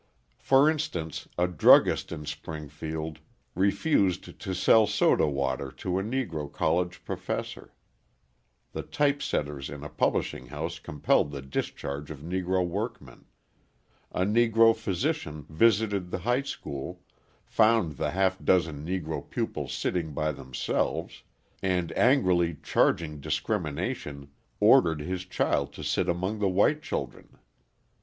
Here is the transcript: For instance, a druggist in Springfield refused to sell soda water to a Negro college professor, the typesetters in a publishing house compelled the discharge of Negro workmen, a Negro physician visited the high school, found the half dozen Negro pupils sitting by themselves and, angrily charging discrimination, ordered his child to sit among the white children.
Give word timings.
For 0.39 0.67
instance, 0.67 1.27
a 1.37 1.45
druggist 1.47 2.11
in 2.11 2.25
Springfield 2.25 3.19
refused 3.53 4.39
to 4.39 4.55
sell 4.55 4.87
soda 4.87 5.27
water 5.27 5.71
to 5.73 5.99
a 5.99 6.03
Negro 6.03 6.51
college 6.51 7.05
professor, 7.05 7.71
the 8.71 8.81
typesetters 8.81 9.69
in 9.69 9.83
a 9.83 9.89
publishing 9.89 10.47
house 10.47 10.79
compelled 10.79 11.29
the 11.29 11.43
discharge 11.43 12.09
of 12.09 12.21
Negro 12.21 12.67
workmen, 12.67 13.25
a 14.11 14.21
Negro 14.21 14.75
physician 14.75 15.45
visited 15.47 16.09
the 16.09 16.17
high 16.25 16.41
school, 16.41 17.03
found 17.45 17.97
the 17.97 18.09
half 18.09 18.43
dozen 18.43 18.83
Negro 18.83 19.29
pupils 19.29 19.71
sitting 19.71 20.13
by 20.15 20.31
themselves 20.31 21.21
and, 21.61 21.91
angrily 21.95 22.57
charging 22.63 23.19
discrimination, 23.19 24.31
ordered 24.59 25.01
his 25.01 25.25
child 25.25 25.71
to 25.73 25.83
sit 25.83 26.09
among 26.09 26.39
the 26.39 26.49
white 26.49 26.81
children. 26.81 27.37